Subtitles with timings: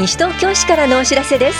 [0.00, 1.58] 西東京市からのお知らせです。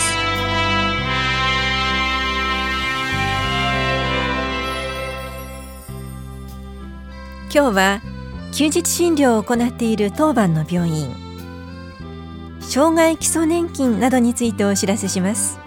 [7.53, 8.01] 今日は
[8.51, 11.15] 休日診療を行っている当番の病院。
[12.61, 15.59] 障害基礎年金などについてお知らせします。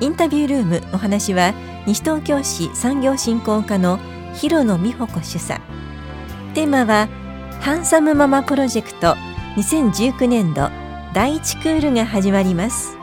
[0.00, 1.54] インタビュールームお話は
[1.86, 3.98] 西東京市産業振興課の
[4.34, 5.62] 広野美穂子主査。
[6.52, 7.08] テーマは
[7.62, 9.16] ハンサムママプロジェクト
[9.56, 10.68] 2019年度
[11.14, 12.96] 第1クールが始まります。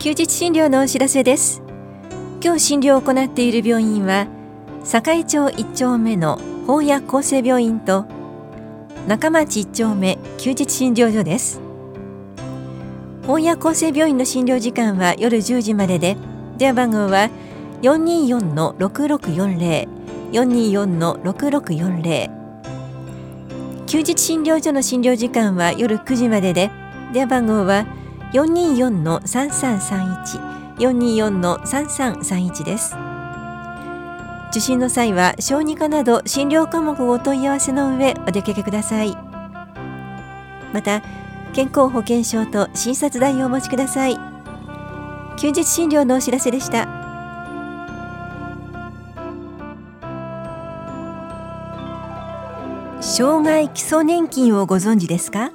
[0.00, 1.62] 休日診療のお知らせです。
[2.42, 4.26] 今日診療を行っている病院は
[4.84, 8.04] 堺町1丁目の法屋厚生病院と
[9.06, 11.60] 中町1丁目休日診療所です。
[13.26, 16.16] 法屋厚生病院の診療時間は夜10時までで
[16.58, 17.28] 電話番号は
[17.82, 19.88] 424-6640
[20.32, 22.30] 424-6640
[23.86, 26.70] 休日診療所の診療時間は夜9時までで
[27.12, 27.86] 電話番号は
[28.32, 32.96] 424-3331 424-3331です。
[34.54, 39.16] 受診の際は小児科など診療科目をお問い合わせの上お出かけください。
[40.72, 41.02] また
[41.52, 44.16] 健康保険証と診察代をお持ちください。
[45.38, 46.86] 休日診療のお知らせでした。
[53.00, 55.50] 障害基礎年金をご存知ですか？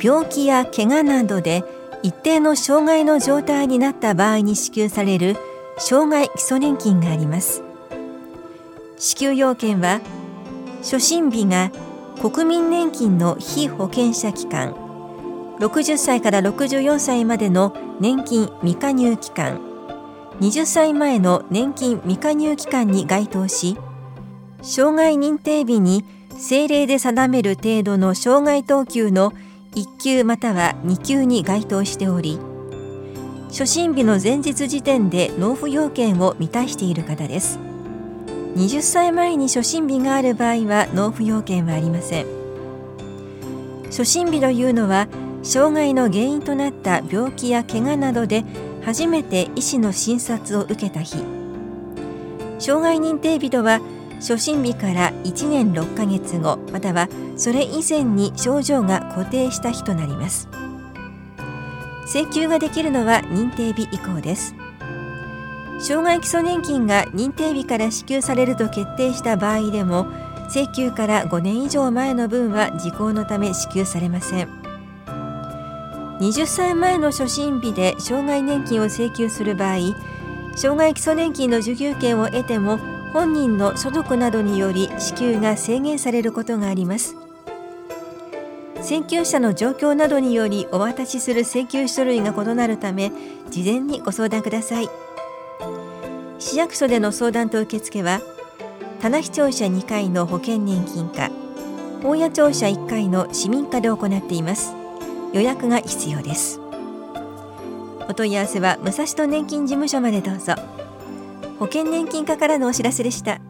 [0.00, 1.62] 病気や怪我などで
[2.02, 5.36] 一定の障害の状態になった場合に支給される
[5.78, 7.62] 障害基礎年金があります。
[8.98, 10.00] 支給要件は
[10.78, 11.70] 初診日が
[12.20, 14.74] 国民年金の被保険者期間
[15.58, 19.60] 60歳から64歳までの年金未加入期間
[20.40, 23.76] 20歳前の年金未加入期間に該当し
[24.62, 29.32] 障害認定日に政令で定める程度の障害等級の
[29.74, 32.38] 1級または2級に該当しており
[33.48, 37.58] 初診日の前日時点で納付要件を満たしている方です。
[38.56, 42.26] 20歳前に初診日がある場合は納付要件はありません。
[43.86, 45.08] 初診日というのは
[45.42, 48.44] 障害の原因となった病気や怪我などで
[48.84, 51.18] 初めて医師の診察を受けた日。
[52.58, 53.80] 障害認定日とは
[54.16, 60.48] 初診日から1年6ヶ月後またはそれ以前に症状が固定した日となります。
[62.06, 64.54] 請求ができるのは認定日以降です。
[65.78, 70.06] 障害基礎年金が認定日から支給されると決定した場合でも
[70.48, 74.48] 請求から5年以上前の分は時効のため支給されません。
[76.20, 79.76] 20歳前の初診日で障害年金を請求する場合
[80.56, 82.78] 障害基礎年金の受給権を得ても
[83.12, 87.25] 本人の所得などにより支給が制限されることがあります。
[88.86, 93.10] 請求者の状況などによりお渡しする請求書類が異なるため
[93.50, 94.88] 事前にご相談ください。
[96.38, 98.20] 市役所での相談と受付は
[99.00, 101.32] 棚視聴者2階の保険年金課
[102.04, 104.72] 大谷庁舎1階の市民課で行っています。
[105.32, 106.60] 予約が必要です。
[108.08, 110.54] お問い合わせは武蔵野年金事務所までどうぞ。
[111.58, 113.40] 保険年金課からのお知らせでした。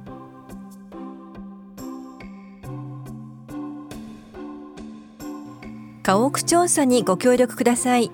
[6.07, 8.13] 家屋調査にご協力ください。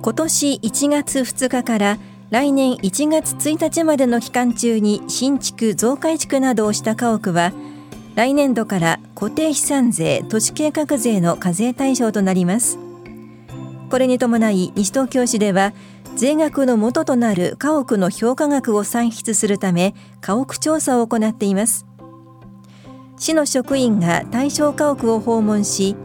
[0.00, 1.98] 今年1月2日から
[2.30, 7.52] 来年1月1日までの期間中に新築増改築などをした家屋は
[8.14, 12.78] 来年度から固定資産税土地計画税の課税対象となります。
[13.90, 15.72] これに伴い西東京市では
[16.14, 21.84] 税額の元となる家屋の評価額を算出するため家屋調査を行っています。
[23.18, 25.96] 市の職員が対象家屋を訪問し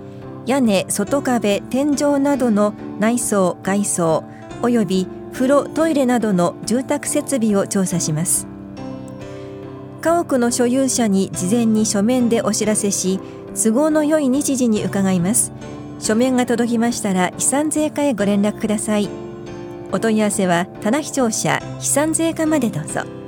[0.46, 4.24] 屋根、外壁、天井などの内装、外装
[4.62, 8.48] および風呂、トイレなどの住宅設備を調査します。
[10.02, 13.22] 家屋の所有者に事前に書面でお知らせし
[13.56, 15.54] 都合の良い日時に伺います。
[16.00, 19.10] 書面が届きましたら遺産税課へご連絡ください。
[19.94, 23.23] お問い合わせは棚視聴者悲惨税課までどうぞ。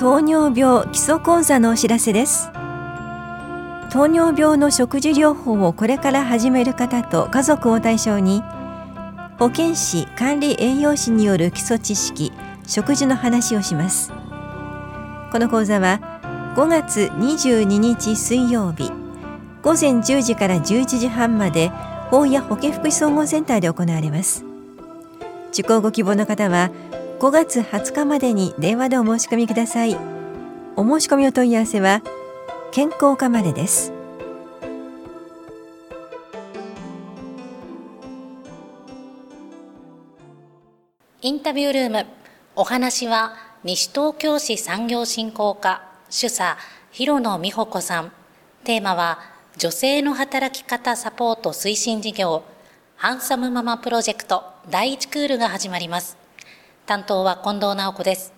[0.00, 2.48] 糖尿病基礎講座のお知らせです。
[3.90, 8.42] 糖尿病の食事療法をこれから始める方と家族を対象に
[9.38, 12.32] 保健師管理栄養士による基礎知識
[12.66, 14.10] 食事の話をします。
[15.32, 16.00] この講座は
[16.56, 18.90] 5月22日水曜日
[19.60, 21.68] 午前10時から11時半まで
[22.10, 24.46] 法や保健福祉総合センターで行われます。
[25.52, 26.70] 受講ご希望の方は
[27.20, 29.94] 5月20日までに電話でお申し込みください。
[30.74, 32.00] お申し込みお問い合わせは
[32.72, 33.92] 健康課までです。
[41.20, 42.06] インタビュールーム
[42.56, 43.34] お話は
[43.64, 46.56] 西東京市産業振興課主査
[46.90, 48.12] 広野美穂子さん。
[48.64, 49.18] テーマは
[49.58, 52.44] 女性の働き方サポート推進事業
[52.96, 56.19] ハンサムママプロジェクト第1クールが始まります。
[56.90, 58.32] 担当は近藤直子です。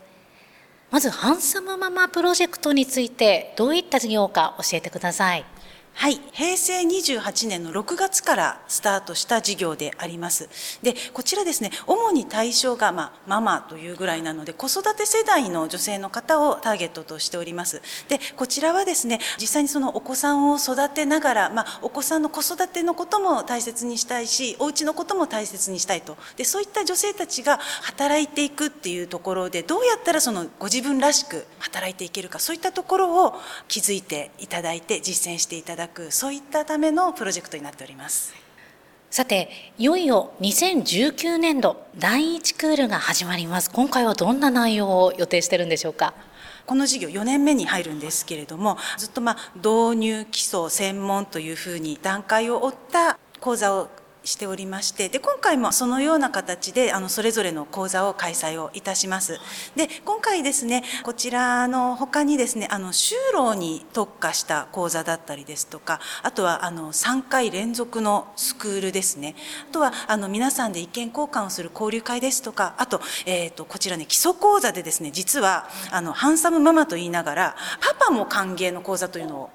[0.90, 5.46] まずハンサムママプロジェクトについてどういった事業か教えてください。
[5.94, 10.48] はい、平成28年の6月からスタートした事業であります。
[10.82, 17.82] で、こちらですね、主に対象が、まあ、ママというぐらいなので、子育て世代の女性の方をターゲットとしております。
[18.08, 26.16] で、こちらはですね、実際にそのお子さんを育てながら、まあ、お子さんの子育てのことも大切にしたいし、お家のことも大切にしたいと。
[26.36, 33.34] で、そういった女性たちが働いていくっていうところで、どうやったらそのご自分らしく働いていけるか、そういったところを
[33.68, 38.34] 気づいていただいて、実践していただくそういったためのプロジェクトになっております。
[39.10, 43.70] さていよいよ2019年度第1クールが始まります。
[43.70, 46.14] 今回はどんな内容を予定してるんでしょうか？
[46.64, 53.88] この事業4年目に入るんですけれどもずっとまあ導入基礎専門というふうに段階を追った講座を
[54.24, 59.38] しておりましてで今回もそのような形であのそれぞれの講座を開催をいたします。
[59.76, 69.34] で今回ですねこちらの他にですねあの就労に特化した講座だったりですとかあとはあの3回連続のスクールですね。
[69.70, 79.50] あとはあの皆さんで意見交換をする交流会ですとかあと,、えーと、こちらね基礎講座でですね実はあのハンサムママと言いながらパパも歓迎の講座というのを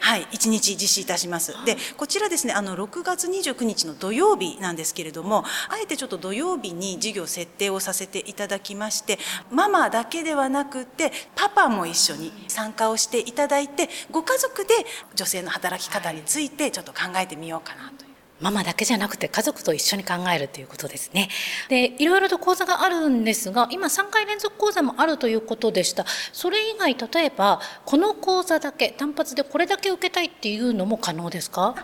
[0.00, 1.54] はい、1日実施いたします。
[1.64, 9.18] で、こちらですね、あの6月29日の土曜日なんですけれども、あえてちょっと土曜日に授業設定をさせていただきまして、
[9.50, 14.74] ママだけではなくて、パパも一緒に参加をしていただいて、ご家族で
[15.14, 18.09] 女性の働き方についてちょっと考えてみようかなと
[18.40, 21.28] ママだけじゃなくて家族と一緒に考えるということですね。
[21.68, 26.04] で、いろいろと講座があるんですが、今3回連続講座もあるということでした。
[26.32, 31.74] それ以外、例えば、この講座だけ、単発でこれだけ受けたいっていうのも可能ですか？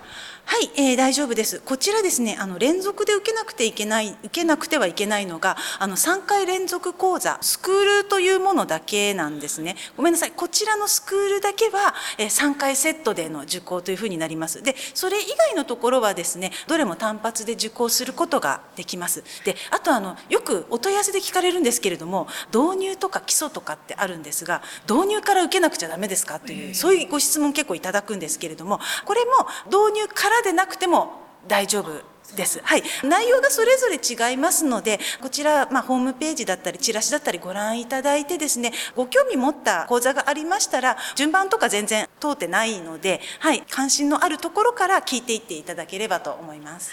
[0.49, 1.61] はい、えー、大丈夫です。
[1.61, 9.75] こちらですね、あの連続で受けなくていけない、受けなくてはいけないのが、あの3回連続講座、スクールというものだけなんですね。
[9.97, 14.63] ごめんなさい、こちらのスクールだけは、えー、3回セットでの受講というふうになります。
[14.63, 19.23] で、それ以外のところはですね、どれも単発で受講することができます。
[19.45, 29.33] で、あとあのよくお問い合わせで聞かれるんですけれども、導入とか基礎とかってあるんですが、導入から受けなくちゃダメですかという、そういうご質問結構いただくんですけれども、これも
[29.67, 32.61] 導入からでなくても大丈夫です。
[32.63, 32.83] はい。
[33.05, 43.63] 内容がそれぞれ違いますので、こちら、まあ、ホームページだったり、チラシだったりご覧いただいてですね、ご興味持った講座がありましたら、順番とか全然通ってないので、はい。
[43.71, 46.91] 関心のあるところから聞いていっていただければと思います。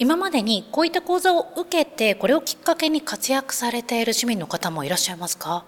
[0.00, 5.64] 今までにこういった講座を受けて、これをきっかけに活躍されている市民の方もいらっしゃいますか？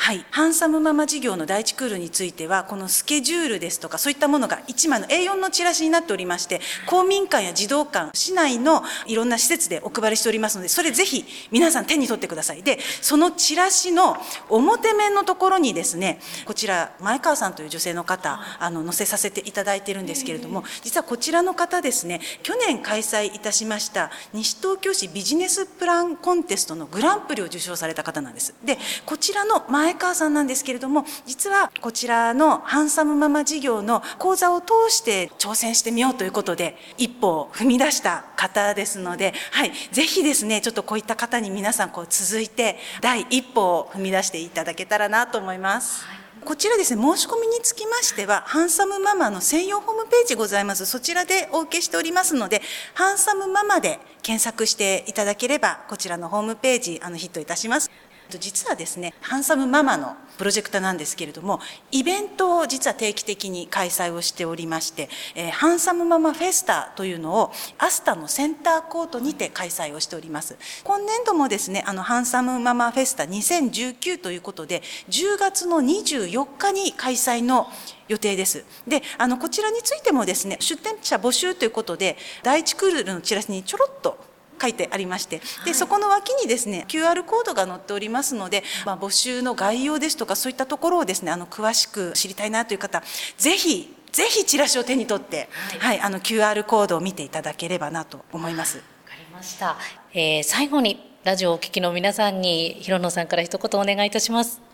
[0.00, 12.62] はい、ハンサムママ事業の第一クールについてはこのスケジュールですとかそういったものが1枚の A4 のチラシになっておりまして公民館や児童館市内のいろんな施設でお配りしておりますのでそれぜひ皆さん手に取ってください。
[12.62, 14.16] でそのチラシの
[14.48, 28.54] 表面のところにですねこちら前川さんという女性の方あの載せさせていただいているんですけれども実はこちらの方ですね去年開催いたしました西東京市ビジネスプランコンテストのグランプリを受賞された方なんです。
[28.64, 46.04] でこちらの前前川さんなんですけれども実はこちらのハンサムママ事業の講座を通して挑戦してみようということで一歩を踏み出した方ですので、はい、ぜひですねちょっとこういった方に皆さんこう続いて第一歩を踏み出していただけたらなと思います。
[46.44, 50.86] こちらですね、申し込みにつきましては、ハンサムママの専用ホームページございます。
[50.86, 52.62] そちらでお受けしておりますので、
[52.94, 57.90] ハンサムママで検索していただければ、こちらのホームページ、あの、ヒットいたします。
[58.38, 77.68] 実はですねハンサムママのプロジェクトなんですけれどもイベントを実は定期的に開催をしておりまして、えー、ハンサムママフェスタというのをアスタのセンターコートにて開催をしております今年度もですねあのハンサムママフェスタ2019ということで10月の24日に開催の
[78.08, 78.64] 予定です。
[78.86, 84.27] で、あの、こちらについてもですね、出展者募集ということで、第1クールのチラシにちょろっと
[84.60, 93.02] 書いてありましてでそこの脇にですね QR コードが載っておりますので、まあ、募集の概要ですとかそういったところをですねあの詳しく知りたいなという方
[93.36, 98.78] ぜひぜひチラシを手に取って、はい、はい、あの QR コードを見ていただければなと思います。
[98.78, 99.76] わかりました。
[100.12, 104.67] えー、最後にラジオをお聞きの皆さんに広野さんから一言お願いいたします。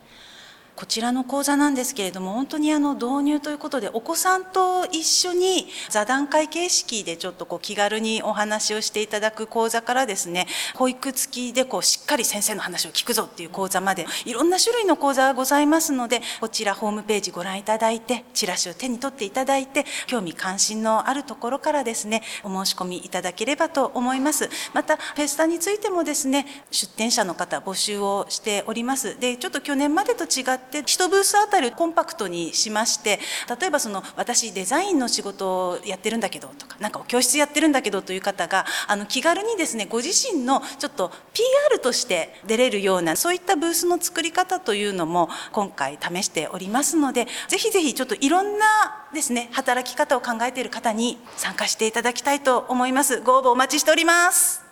[0.77, 24.49] こちらの講座なんですけれども本当にあの導入ということでお子さんと一緒に座談会形式でちょっとこう気軽にお話をしていただく講座からですね保育付きでこうしっかり先生の話を聞くぞっていう講座までいろんな種類の講座がございますのでこちらホームページご覧いただいてチラシを手に取っていただいて興味関心のあるところからですねお申し込みいただければと思います。
[24.73, 29.19] またフェスタについてもですね出展者の方募集をしております。
[29.21, 33.21] でちょっと去年までと違ってって1ブースあたりコンパクトにしまして
[33.61, 48.67] 例えばその私デザインの仕事をやってるんだけどとかなんか教室やってるんだけどという方があの気軽にですねご自身のちょっと PR として出れるようなそういったブースの作り方というのも今回試しておりますのでぜひぜひちょっといろんな
[49.13, 53.21] ですね働き方を考えている方に参加していただきたいと思います。
[53.21, 54.63] ご応募お待ちしております。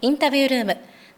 [0.00, 0.76] インタビュールーム。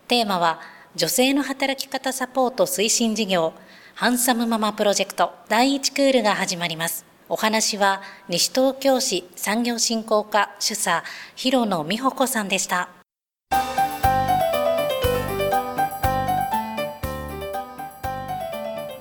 [0.09, 0.61] テーマは
[0.97, 3.53] 女性の働き方サポート推進事業。
[4.01, 7.05] ハンサムママプロジェクト第1クールが始まります。
[7.29, 11.05] お話は西東京市産業振興課主査
[11.37, 12.89] 広野美穂子さんでした。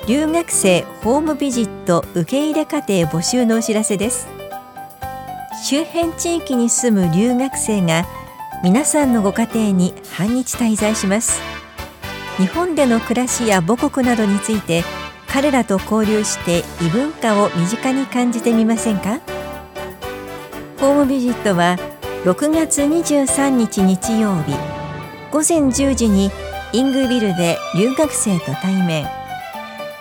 [0.06, 4.28] 留学生ホームビジット受け入れ家庭募集のお知らせです
[5.64, 8.06] 周辺地域に住む留学生が
[8.64, 11.59] 皆さんのご家庭に半日滞在します
[12.40, 14.84] 日本での暮らしや母国などについて
[15.28, 19.20] 彼らと交流して異文化を身近に感じてみませんか？
[20.80, 21.78] ホームビジットは
[22.24, 24.54] 6月23日日曜日
[25.32, 26.32] 午前10時に
[26.72, 29.06] イングビルで留学生と対面。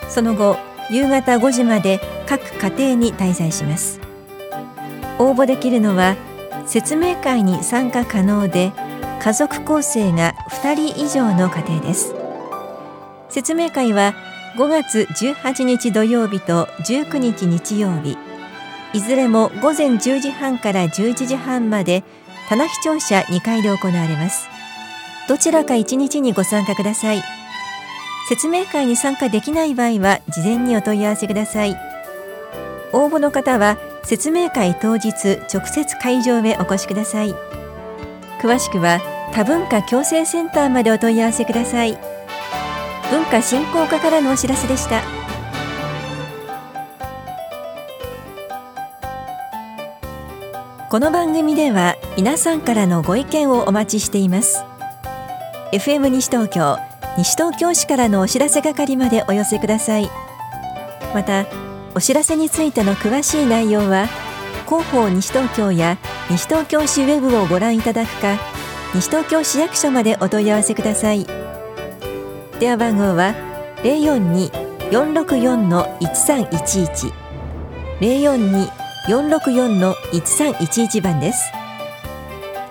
[0.08, 0.56] その後
[0.90, 4.00] 夕方5時まで各家庭に滞在します。
[5.18, 6.16] 応募できるのは
[6.66, 8.72] 説明会に参加可能で
[9.20, 12.14] 家族構成が2人以上の家庭です。
[13.28, 14.14] 説明会は
[14.56, 18.16] 5月18日土曜日と19日日曜日。
[18.94, 22.02] いずれも午前10時半から11時半まで
[22.48, 24.48] 棚視聴者2回で行われます。
[25.28, 27.22] どちらか1日にご参加ください。
[28.28, 31.76] 説明会に参加できない場合は事前にお問い合わせください。
[32.92, 35.10] 応募の方は説明会当日
[35.52, 37.34] 直接会場へお越しください。
[38.40, 39.00] 詳しくは
[39.34, 42.17] 多文化共生センターまでお問い合わせください。
[43.10, 45.02] 文化振興課からのお知らせでした。
[50.90, 54.62] この番組では皆さんからのご意見をお待ちしています。
[55.72, 56.78] FM 西東京
[57.16, 60.10] 西東京市からのお知らせ係までお寄せください。
[61.14, 61.46] また
[61.94, 64.06] お知らせについての詳しい内容は
[64.66, 65.96] 広報西東京や
[66.30, 68.36] 西東京市ウェブをご覧いただくか
[68.94, 71.37] 西東京市役所までお問い合わせください。
[72.58, 73.36] 電話番号は
[73.84, 74.50] 零四二
[74.90, 77.12] 四六四の一三一一。
[78.00, 78.68] 零四二
[79.08, 81.52] 四六四の一三一一番です。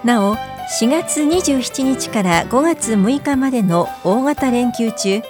[0.03, 5.21] なお4月27日から5月6日までの大型連休中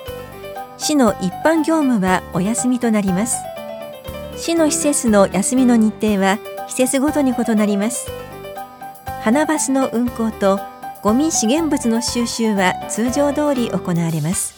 [0.79, 3.37] 市の一般業務はお休みとなります。
[4.37, 8.09] 市の施設の休みの日程は施設ごとに異なります。
[9.21, 10.59] 花バスの運行と
[11.07, 14.53] ゴミ資源物の収集は通常通り行われます。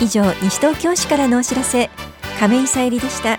[0.00, 1.90] 以上西東京市からのお知らせ。
[2.40, 3.38] 亀井さゆりでした。